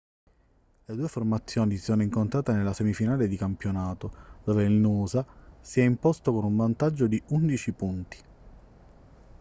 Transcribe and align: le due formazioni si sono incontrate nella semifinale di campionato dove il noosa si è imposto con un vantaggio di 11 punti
le 0.87 0.95
due 0.95 1.07
formazioni 1.07 1.75
si 1.77 1.83
sono 1.83 2.01
incontrate 2.01 2.53
nella 2.53 2.73
semifinale 2.73 3.27
di 3.27 3.37
campionato 3.37 4.39
dove 4.43 4.63
il 4.63 4.71
noosa 4.71 5.23
si 5.59 5.79
è 5.81 5.83
imposto 5.83 6.33
con 6.33 6.43
un 6.45 6.55
vantaggio 6.55 7.05
di 7.05 7.21
11 7.27 7.71
punti 7.73 8.17